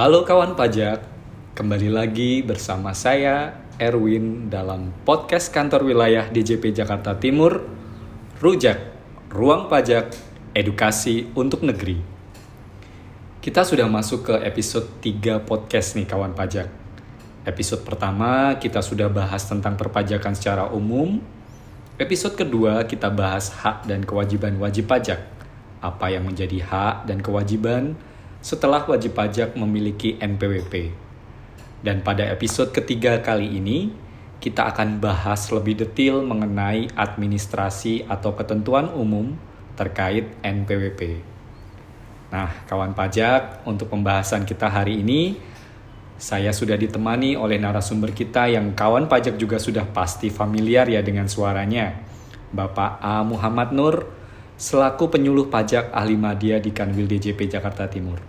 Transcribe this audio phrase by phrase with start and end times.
[0.00, 1.04] Halo kawan pajak,
[1.52, 7.60] kembali lagi bersama saya Erwin dalam podcast kantor wilayah DJP Jakarta Timur,
[8.40, 8.80] Rujak,
[9.28, 10.16] Ruang Pajak,
[10.56, 12.00] Edukasi untuk Negeri.
[13.44, 16.72] Kita sudah masuk ke episode 3 podcast nih kawan pajak.
[17.44, 21.20] Episode pertama kita sudah bahas tentang perpajakan secara umum.
[22.00, 25.20] Episode kedua kita bahas hak dan kewajiban wajib pajak.
[25.84, 28.00] Apa yang menjadi hak dan kewajiban
[28.40, 30.92] setelah wajib pajak memiliki NPWP.
[31.80, 33.92] Dan pada episode ketiga kali ini,
[34.40, 39.36] kita akan bahas lebih detail mengenai administrasi atau ketentuan umum
[39.76, 41.20] terkait NPWP.
[42.32, 45.36] Nah, kawan pajak, untuk pembahasan kita hari ini,
[46.20, 51.28] saya sudah ditemani oleh narasumber kita yang kawan pajak juga sudah pasti familiar ya dengan
[51.28, 51.96] suaranya.
[52.52, 53.24] Bapak A.
[53.24, 54.19] Muhammad Nur,
[54.60, 58.20] selaku penyuluh pajak ahli media di Kanwil DJP Jakarta Timur.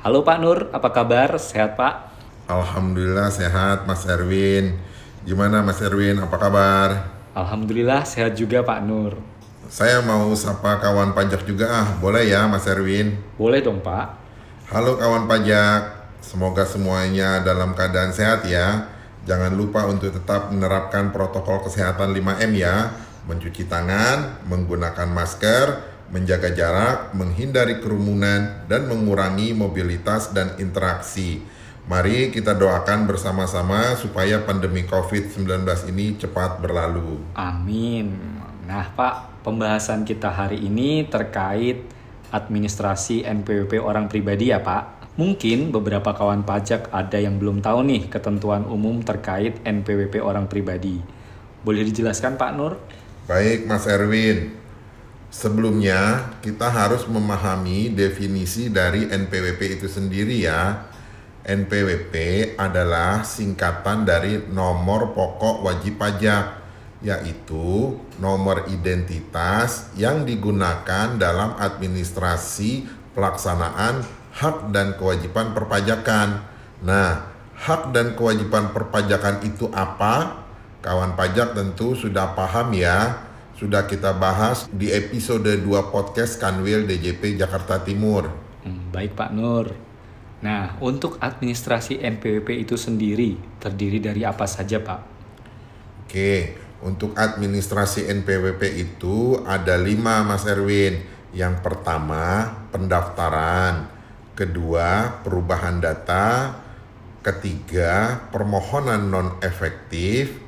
[0.00, 1.36] Halo Pak Nur, apa kabar?
[1.36, 2.16] Sehat Pak?
[2.48, 4.80] Alhamdulillah sehat Mas Erwin.
[5.28, 6.88] Gimana Mas Erwin, apa kabar?
[7.36, 9.20] Alhamdulillah sehat juga Pak Nur.
[9.68, 13.20] Saya mau sapa kawan pajak juga ah, boleh ya Mas Erwin?
[13.36, 14.24] Boleh dong Pak.
[14.72, 18.88] Halo kawan pajak, semoga semuanya dalam keadaan sehat ya.
[19.28, 23.03] Jangan lupa untuk tetap menerapkan protokol kesehatan 5M ya.
[23.24, 25.66] Mencuci tangan, menggunakan masker,
[26.12, 31.40] menjaga jarak, menghindari kerumunan, dan mengurangi mobilitas dan interaksi.
[31.84, 37.20] Mari kita doakan bersama-sama supaya pandemi COVID-19 ini cepat berlalu.
[37.36, 38.16] Amin.
[38.64, 41.84] Nah, Pak, pembahasan kita hari ini terkait
[42.32, 45.12] administrasi NPWP orang pribadi ya, Pak.
[45.20, 51.04] Mungkin beberapa kawan pajak ada yang belum tahu nih ketentuan umum terkait NPWP orang pribadi.
[51.62, 52.80] Boleh dijelaskan, Pak Nur?
[53.24, 54.52] Baik, Mas Erwin.
[55.32, 60.92] Sebelumnya, kita harus memahami definisi dari NPWP itu sendiri ya.
[61.40, 62.12] NPWP
[62.60, 66.60] adalah singkatan dari nomor pokok wajib pajak,
[67.00, 72.84] yaitu nomor identitas yang digunakan dalam administrasi
[73.16, 74.04] pelaksanaan
[74.36, 76.44] hak dan kewajiban perpajakan.
[76.84, 77.24] Nah,
[77.56, 80.43] hak dan kewajiban perpajakan itu apa?
[80.84, 83.24] Kawan pajak tentu sudah paham ya.
[83.56, 88.28] Sudah kita bahas di episode 2 podcast Kanwil DJP Jakarta Timur.
[88.60, 89.72] Hmm, baik Pak Nur.
[90.44, 95.00] Nah, untuk administrasi NPWP itu sendiri terdiri dari apa saja Pak?
[96.04, 96.52] Oke,
[96.84, 101.00] untuk administrasi NPWP itu ada lima Mas Erwin.
[101.32, 103.88] Yang pertama pendaftaran,
[104.36, 106.60] kedua perubahan data,
[107.24, 110.43] ketiga permohonan non efektif,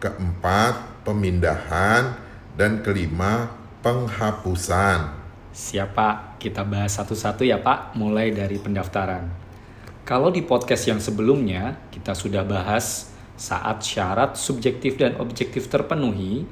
[0.00, 2.16] keempat pemindahan,
[2.56, 3.52] dan kelima
[3.84, 5.12] penghapusan.
[5.52, 6.36] Siapa?
[6.40, 9.28] Kita bahas satu-satu ya Pak, mulai dari pendaftaran.
[10.08, 16.48] Kalau di podcast yang sebelumnya kita sudah bahas saat syarat subjektif dan objektif terpenuhi,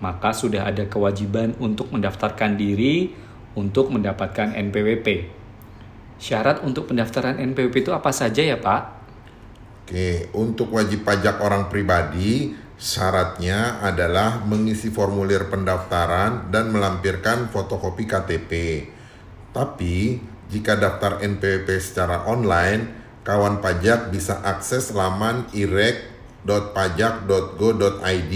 [0.00, 3.12] maka sudah ada kewajiban untuk mendaftarkan diri
[3.56, 5.28] untuk mendapatkan NPWP.
[6.20, 8.82] Syarat untuk pendaftaran NPWP itu apa saja ya Pak?
[9.84, 18.52] Oke, untuk wajib pajak orang pribadi, syaratnya adalah mengisi formulir pendaftaran dan melampirkan fotokopi KTP.
[19.52, 20.16] Tapi,
[20.48, 22.88] jika daftar NPWP secara online,
[23.20, 28.34] kawan pajak bisa akses laman irek.pajak.go.id.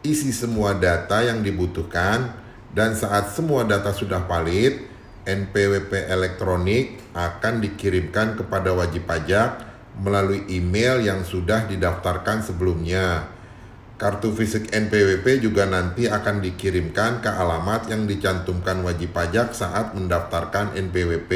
[0.00, 2.32] Isi semua data yang dibutuhkan
[2.72, 4.88] dan saat semua data sudah valid,
[5.28, 9.68] NPWP elektronik akan dikirimkan kepada wajib pajak
[10.00, 13.36] melalui email yang sudah didaftarkan sebelumnya.
[14.00, 20.72] Kartu fisik NPWP juga nanti akan dikirimkan ke alamat yang dicantumkan wajib pajak saat mendaftarkan
[20.72, 21.32] NPWP.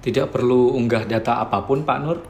[0.00, 2.24] Tidak perlu unggah data apa pun Pak Nur?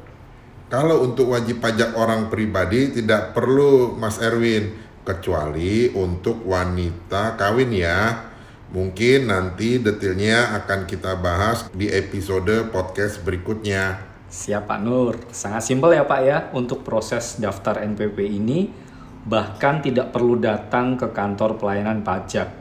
[0.67, 4.75] Kalau untuk wajib pajak orang pribadi tidak perlu Mas Erwin,
[5.07, 8.27] kecuali untuk wanita kawin ya.
[8.75, 14.03] Mungkin nanti detailnya akan kita bahas di episode podcast berikutnya.
[14.27, 18.83] Siap Pak Nur, sangat simpel ya Pak ya untuk proses daftar NPWP ini
[19.25, 22.53] bahkan tidak perlu datang ke kantor pelayanan pajak.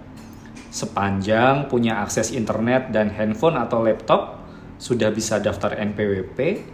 [0.73, 4.41] Sepanjang punya akses internet dan handphone atau laptop,
[4.81, 6.65] sudah bisa daftar NPWP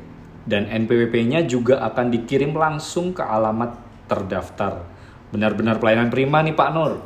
[0.47, 3.75] dan NPWP-nya juga akan dikirim langsung ke alamat
[4.07, 4.87] terdaftar.
[5.29, 7.05] Benar-benar pelayanan prima nih Pak Nur.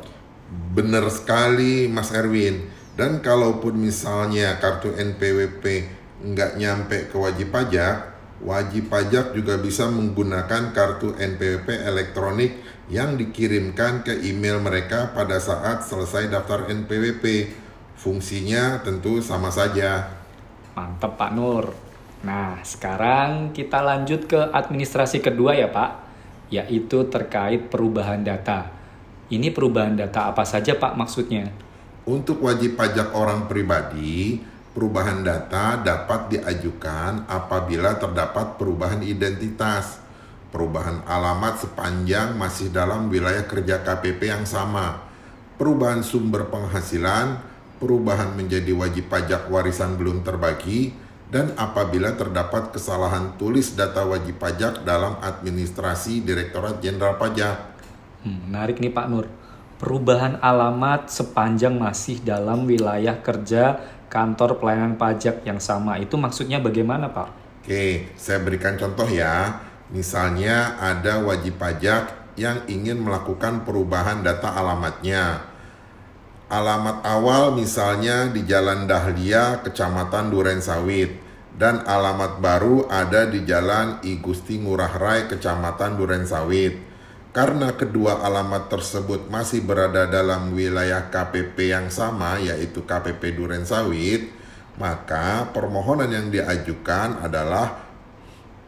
[0.72, 2.72] Benar sekali Mas Erwin.
[2.94, 5.64] Dan kalaupun misalnya kartu NPWP
[6.24, 12.58] nggak nyampe ke wajib pajak, wajib pajak juga bisa menggunakan kartu NPWP elektronik
[12.90, 17.54] yang dikirimkan ke email mereka pada saat selesai daftar NPWP.
[17.94, 20.10] Fungsinya tentu sama saja.
[20.74, 21.72] Mantap Pak Nur.
[22.24, 25.90] Nah, sekarang kita lanjut ke administrasi kedua ya Pak,
[26.48, 28.72] yaitu terkait perubahan data.
[29.28, 31.48] Ini perubahan data apa saja Pak maksudnya?
[32.04, 34.40] Untuk wajib pajak orang pribadi,
[34.74, 40.02] perubahan data dapat diajukan apabila terdapat perubahan identitas,
[40.50, 44.98] perubahan alamat sepanjang masih dalam wilayah kerja KPP yang sama,
[45.54, 47.38] perubahan sumber penghasilan,
[47.78, 50.90] perubahan menjadi wajib pajak warisan belum terbagi,
[51.30, 57.74] dan apabila terdapat kesalahan tulis data wajib pajak dalam administrasi Direktorat Jenderal Pajak.
[58.22, 59.26] Hmm, menarik nih Pak Nur.
[59.74, 63.82] Perubahan alamat sepanjang masih dalam wilayah kerja
[64.14, 65.98] kantor pelayanan pajak yang sama.
[65.98, 67.28] Itu maksudnya bagaimana Pak?
[67.66, 69.58] Oke, saya berikan contoh ya.
[69.90, 75.50] Misalnya ada wajib pajak yang ingin melakukan perubahan data alamatnya.
[76.46, 81.18] Alamat awal misalnya di Jalan Dahlia, Kecamatan Duren Sawit,
[81.58, 86.93] dan alamat baru ada di Jalan I Gusti Ngurah Rai, Kecamatan Duren Sawit.
[87.34, 94.30] Karena kedua alamat tersebut masih berada dalam wilayah KPP yang sama yaitu KPP Duren Sawit,
[94.78, 97.90] maka permohonan yang diajukan adalah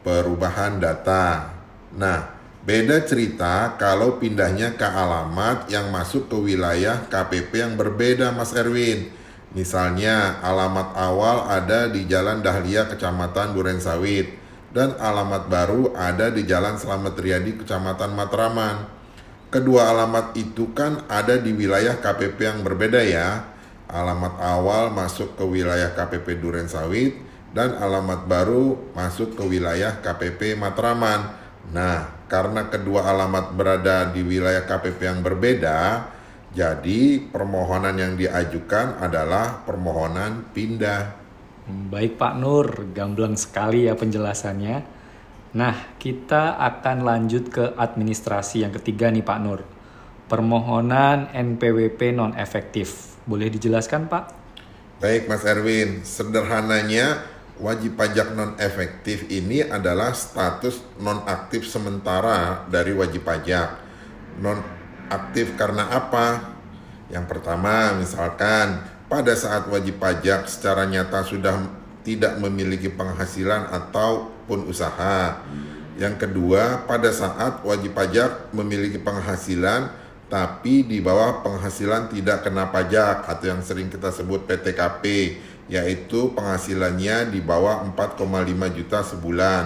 [0.03, 1.55] perubahan data.
[1.95, 2.27] Nah,
[2.67, 9.15] beda cerita kalau pindahnya ke alamat yang masuk ke wilayah KPP yang berbeda Mas Erwin.
[9.55, 14.46] Misalnya alamat awal ada di Jalan Dahlia Kecamatan Duren Sawit
[14.77, 18.85] dan alamat baru ada di Jalan Slamet Riyadi, Kecamatan Matraman.
[19.49, 23.57] Kedua alamat itu kan ada di wilayah KPP yang berbeda ya.
[23.89, 27.17] Alamat awal masuk ke wilayah KPP Duren Sawit
[27.57, 31.25] dan alamat baru masuk ke wilayah KPP Matraman.
[31.73, 36.05] Nah, karena kedua alamat berada di wilayah KPP yang berbeda,
[36.53, 41.26] jadi permohonan yang diajukan adalah permohonan pindah.
[41.67, 44.77] Baik Pak Nur, gamblang sekali ya penjelasannya.
[45.59, 49.67] Nah, kita akan lanjut ke administrasi yang ketiga nih Pak Nur.
[50.31, 53.19] Permohonan NPWP non efektif.
[53.27, 54.25] Boleh dijelaskan Pak?
[55.03, 57.27] Baik Mas Erwin, sederhananya
[57.59, 63.69] wajib pajak non efektif ini adalah status non aktif sementara dari wajib pajak.
[64.39, 64.63] Non
[65.11, 66.55] aktif karena apa?
[67.11, 71.63] Yang pertama, misalkan pada saat wajib pajak secara nyata sudah
[72.03, 75.43] tidak memiliki penghasilan ataupun usaha.
[75.97, 79.91] Yang kedua, pada saat wajib pajak memiliki penghasilan
[80.27, 85.39] tapi di bawah penghasilan tidak kena pajak atau yang sering kita sebut PTKP
[85.71, 88.27] yaitu penghasilannya di bawah 4,5
[88.75, 89.65] juta sebulan.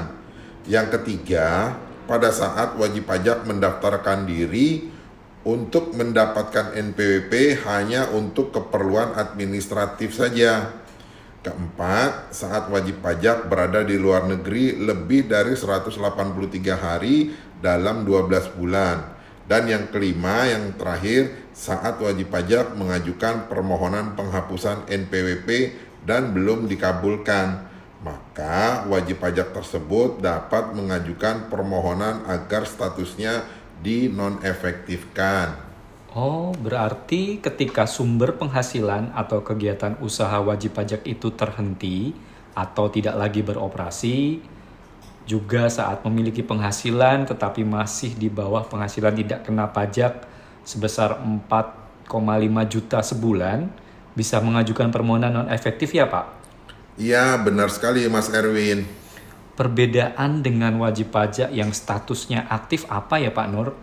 [0.68, 4.92] Yang ketiga, pada saat wajib pajak mendaftarkan diri
[5.40, 10.76] untuk mendapatkan NPWP hanya untuk keperluan administratif saja.
[11.40, 15.96] Keempat, saat wajib pajak berada di luar negeri lebih dari 183
[16.76, 17.32] hari
[17.64, 19.16] dalam 12 bulan.
[19.48, 27.66] Dan yang kelima, yang terakhir, saat wajib pajak mengajukan permohonan penghapusan NPWP dan belum dikabulkan,
[28.04, 33.44] maka wajib pajak tersebut dapat mengajukan permohonan agar statusnya
[33.80, 35.56] dinonefektifkan.
[36.10, 42.10] Oh, berarti ketika sumber penghasilan atau kegiatan usaha wajib pajak itu terhenti
[42.50, 44.42] atau tidak lagi beroperasi,
[45.22, 50.26] juga saat memiliki penghasilan tetapi masih di bawah penghasilan tidak kena pajak
[50.66, 52.10] sebesar 4,5
[52.66, 53.70] juta sebulan,
[54.18, 56.26] bisa mengajukan permohonan non efektif ya Pak?
[56.98, 58.99] Iya, benar sekali Mas Erwin.
[59.60, 63.76] Perbedaan dengan wajib pajak yang statusnya aktif apa ya Pak Nur?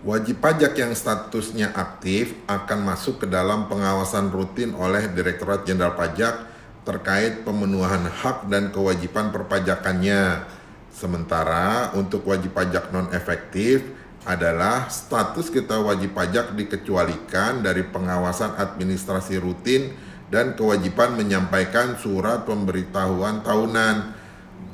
[0.00, 6.48] Wajib pajak yang statusnya aktif akan masuk ke dalam pengawasan rutin oleh Direktorat Jenderal Pajak
[6.88, 10.48] terkait pemenuhan hak dan kewajiban perpajakannya.
[10.88, 13.84] Sementara untuk wajib pajak non efektif
[14.24, 19.92] adalah status kita wajib pajak dikecualikan dari pengawasan administrasi rutin
[20.32, 24.17] dan kewajiban menyampaikan surat pemberitahuan tahunan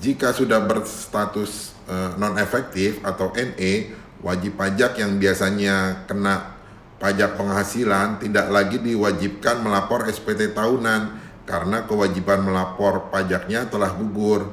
[0.05, 6.57] jika sudah berstatus uh, non efektif atau NE, wajib pajak yang biasanya kena
[7.01, 14.53] pajak penghasilan tidak lagi diwajibkan melapor SPT tahunan karena kewajiban melapor pajaknya telah gugur.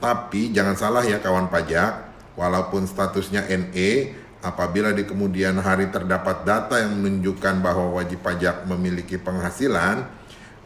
[0.00, 2.08] Tapi jangan salah ya kawan pajak,
[2.38, 9.20] walaupun statusnya NE, apabila di kemudian hari terdapat data yang menunjukkan bahwa wajib pajak memiliki
[9.20, 10.08] penghasilan,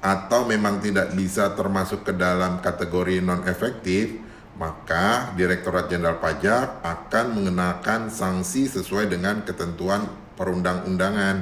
[0.04, 4.20] atau memang tidak bisa termasuk ke dalam kategori non efektif,
[4.61, 10.04] maka Direktorat Jenderal Pajak akan mengenakan sanksi sesuai dengan ketentuan
[10.37, 11.37] perundang-undangan.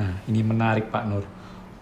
[0.00, 1.24] Nah, ini menarik Pak Nur.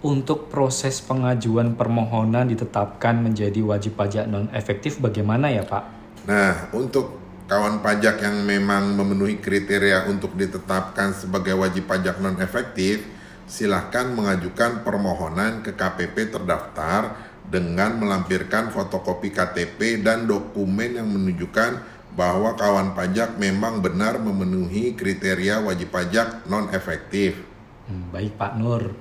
[0.02, 5.84] untuk proses pengajuan permohonan ditetapkan menjadi wajib pajak non efektif bagaimana ya Pak?
[6.26, 13.06] Nah, untuk kawan pajak yang memang memenuhi kriteria untuk ditetapkan sebagai wajib pajak non efektif,
[13.46, 22.52] silahkan mengajukan permohonan ke KPP terdaftar dengan melampirkan fotokopi KTP dan dokumen yang menunjukkan bahwa
[22.56, 27.40] kawan pajak memang benar memenuhi kriteria wajib pajak non efektif.
[27.88, 28.92] Hmm, baik Pak Nur.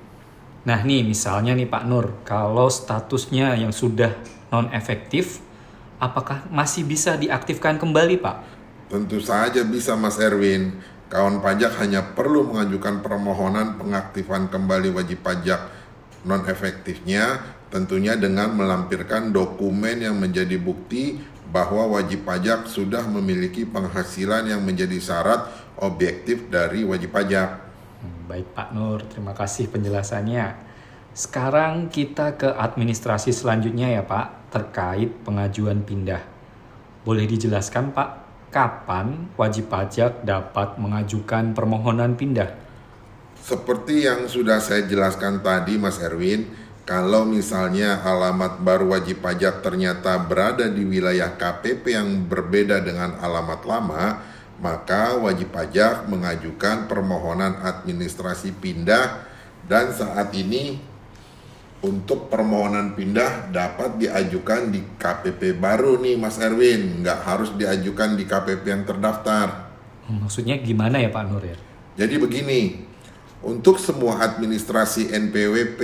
[0.62, 4.16] Nah nih misalnya nih Pak Nur, kalau statusnya yang sudah
[4.48, 5.44] non efektif,
[6.00, 8.36] apakah masih bisa diaktifkan kembali Pak?
[8.92, 10.76] Tentu saja bisa Mas Erwin.
[11.12, 15.60] Kawan pajak hanya perlu mengajukan permohonan pengaktifan kembali wajib pajak
[16.24, 17.36] non efektifnya
[17.68, 21.20] tentunya dengan melampirkan dokumen yang menjadi bukti
[21.52, 27.60] bahwa wajib pajak sudah memiliki penghasilan yang menjadi syarat objektif dari wajib pajak.
[28.24, 30.56] Baik Pak Nur, terima kasih penjelasannya.
[31.12, 36.24] Sekarang kita ke administrasi selanjutnya ya Pak, terkait pengajuan pindah.
[37.04, 38.21] Boleh dijelaskan Pak,
[38.52, 42.52] kapan wajib pajak dapat mengajukan permohonan pindah?
[43.42, 46.46] Seperti yang sudah saya jelaskan tadi Mas Erwin,
[46.86, 53.66] kalau misalnya alamat baru wajib pajak ternyata berada di wilayah KPP yang berbeda dengan alamat
[53.66, 54.04] lama,
[54.62, 59.26] maka wajib pajak mengajukan permohonan administrasi pindah
[59.66, 60.91] dan saat ini
[61.82, 68.22] untuk permohonan pindah dapat diajukan di KPP baru nih Mas Erwin, nggak harus diajukan di
[68.22, 69.74] KPP yang terdaftar.
[70.06, 71.58] Maksudnya gimana ya Pak Nur ya?
[71.98, 72.86] Jadi begini,
[73.42, 75.80] untuk semua administrasi NPWP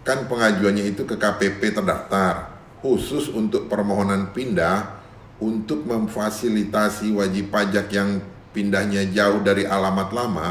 [0.00, 2.56] kan pengajuannya itu ke KPP terdaftar.
[2.80, 5.04] Khusus untuk permohonan pindah,
[5.36, 8.24] untuk memfasilitasi wajib pajak yang
[8.56, 10.48] pindahnya jauh dari alamat lama,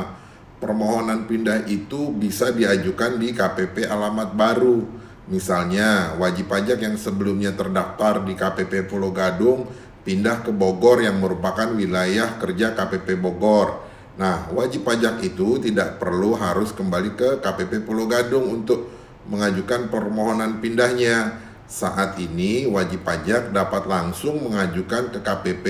[0.60, 4.84] permohonan pindah itu bisa diajukan di KPP alamat baru.
[5.32, 9.66] Misalnya, wajib pajak yang sebelumnya terdaftar di KPP Pulau Gadung
[10.04, 13.88] pindah ke Bogor yang merupakan wilayah kerja KPP Bogor.
[14.20, 18.92] Nah, wajib pajak itu tidak perlu harus kembali ke KPP Pulau Gadung untuk
[19.30, 21.40] mengajukan permohonan pindahnya
[21.70, 25.66] saat ini wajib pajak dapat langsung mengajukan ke KPP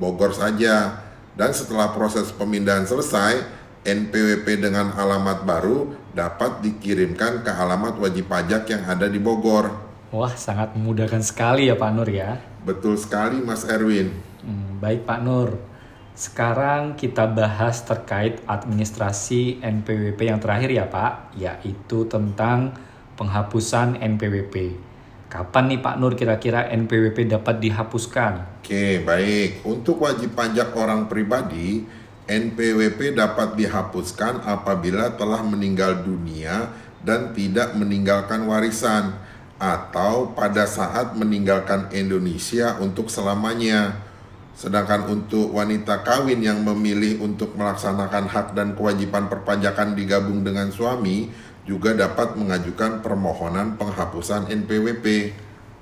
[0.00, 1.04] Bogor saja.
[1.34, 3.42] Dan setelah proses pemindahan selesai,
[3.84, 9.68] NPWP dengan alamat baru dapat dikirimkan ke alamat wajib pajak yang ada di Bogor.
[10.08, 12.40] Wah, sangat memudahkan sekali ya Pak Nur ya.
[12.64, 14.08] Betul sekali Mas Erwin.
[14.40, 15.60] Hmm, baik Pak Nur.
[16.16, 22.72] Sekarang kita bahas terkait administrasi NPWP yang terakhir ya Pak, yaitu tentang
[23.20, 24.80] penghapusan NPWP.
[25.28, 28.62] Kapan nih Pak Nur kira-kira NPWP dapat dihapuskan?
[28.62, 29.66] Oke, baik.
[29.66, 31.82] Untuk wajib pajak orang pribadi,
[32.24, 36.72] NPWP dapat dihapuskan apabila telah meninggal dunia
[37.04, 39.12] dan tidak meninggalkan warisan
[39.60, 44.00] atau pada saat meninggalkan Indonesia untuk selamanya.
[44.54, 51.28] Sedangkan untuk wanita kawin yang memilih untuk melaksanakan hak dan kewajiban perpajakan digabung dengan suami,
[51.68, 55.34] juga dapat mengajukan permohonan penghapusan NPWP.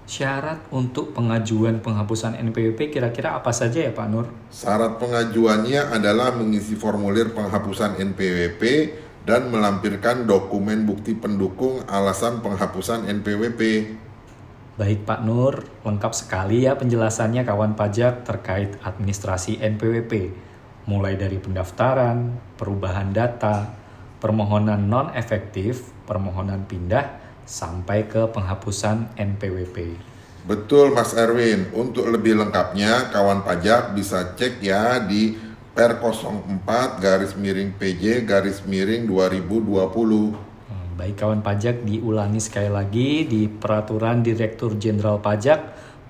[0.02, 4.26] Syarat untuk pengajuan penghapusan NPWP kira-kira apa saja ya Pak Nur?
[4.50, 8.62] Syarat pengajuannya adalah mengisi formulir penghapusan NPWP
[9.22, 13.62] dan melampirkan dokumen bukti pendukung alasan penghapusan NPWP.
[14.74, 20.34] Baik Pak Nur, lengkap sekali ya penjelasannya kawan pajak terkait administrasi NPWP.
[20.90, 23.70] Mulai dari pendaftaran, perubahan data,
[24.18, 29.98] permohonan non efektif, permohonan pindah, sampai ke penghapusan NPWP.
[30.42, 35.38] Betul Mas Erwin, untuk lebih lengkapnya kawan pajak bisa cek ya di
[35.72, 40.36] Per 04 garis miring PJ garis miring 2020.
[40.68, 45.60] Hmm, baik kawan pajak diulangi sekali lagi di Peraturan Direktur Jenderal Pajak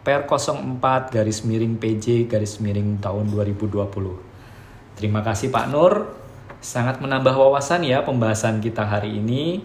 [0.03, 0.83] Per 04
[1.15, 3.79] garis miring PJ garis miring tahun 2020.
[4.99, 6.11] Terima kasih Pak Nur
[6.59, 9.63] sangat menambah wawasan ya pembahasan kita hari ini.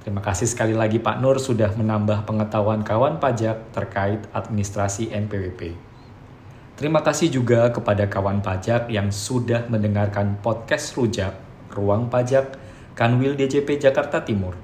[0.00, 5.76] Terima kasih sekali lagi Pak Nur sudah menambah pengetahuan kawan pajak terkait administrasi NPWP.
[6.80, 11.36] Terima kasih juga kepada kawan pajak yang sudah mendengarkan podcast Rujak,
[11.76, 12.56] Ruang Pajak,
[12.96, 14.56] Kanwil DJP Jakarta Timur.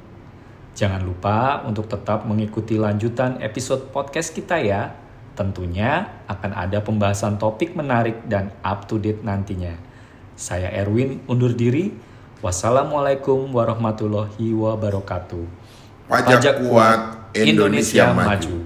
[0.72, 4.96] Jangan lupa untuk tetap mengikuti lanjutan episode podcast kita ya.
[5.36, 9.76] Tentunya akan ada pembahasan topik menarik dan up to date nantinya.
[10.36, 11.92] Saya Erwin undur diri.
[12.44, 15.44] Wassalamualaikum warahmatullahi wabarakatuh.
[16.06, 17.00] Pajak, Pajak kuat
[17.32, 18.28] Indonesia, Indonesia maju.
[18.28, 18.56] maju.